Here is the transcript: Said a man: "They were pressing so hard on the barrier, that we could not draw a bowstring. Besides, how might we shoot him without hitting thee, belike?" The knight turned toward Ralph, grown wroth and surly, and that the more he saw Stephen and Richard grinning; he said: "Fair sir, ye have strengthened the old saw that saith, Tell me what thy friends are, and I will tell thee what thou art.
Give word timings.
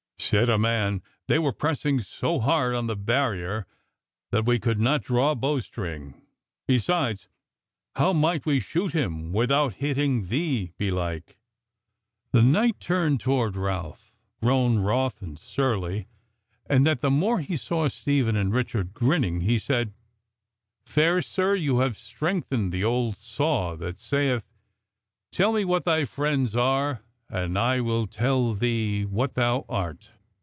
Said 0.31 0.49
a 0.49 0.57
man: 0.57 1.01
"They 1.27 1.39
were 1.39 1.51
pressing 1.51 1.99
so 1.99 2.39
hard 2.39 2.73
on 2.73 2.87
the 2.87 2.95
barrier, 2.95 3.65
that 4.29 4.45
we 4.45 4.59
could 4.59 4.79
not 4.79 5.01
draw 5.03 5.31
a 5.31 5.35
bowstring. 5.35 6.21
Besides, 6.67 7.27
how 7.97 8.13
might 8.13 8.45
we 8.45 8.61
shoot 8.61 8.93
him 8.93 9.33
without 9.33 9.73
hitting 9.73 10.27
thee, 10.27 10.71
belike?" 10.77 11.37
The 12.31 12.43
knight 12.43 12.79
turned 12.79 13.19
toward 13.19 13.57
Ralph, 13.57 14.13
grown 14.41 14.79
wroth 14.79 15.21
and 15.21 15.37
surly, 15.37 16.07
and 16.65 16.85
that 16.87 17.01
the 17.01 17.11
more 17.11 17.39
he 17.41 17.57
saw 17.57 17.89
Stephen 17.89 18.37
and 18.37 18.53
Richard 18.53 18.93
grinning; 18.93 19.41
he 19.41 19.59
said: 19.59 19.91
"Fair 20.85 21.21
sir, 21.21 21.55
ye 21.55 21.75
have 21.79 21.97
strengthened 21.97 22.71
the 22.71 22.85
old 22.85 23.17
saw 23.17 23.75
that 23.75 23.99
saith, 23.99 24.45
Tell 25.29 25.51
me 25.51 25.65
what 25.65 25.83
thy 25.83 26.05
friends 26.05 26.55
are, 26.55 27.01
and 27.33 27.57
I 27.59 27.79
will 27.81 28.07
tell 28.07 28.53
thee 28.53 29.03
what 29.05 29.35
thou 29.35 29.65
art. 29.69 30.11